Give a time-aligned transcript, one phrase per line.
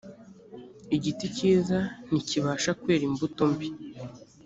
[0.95, 3.67] igiti cyiza ntikibasha kwera imbuto mbi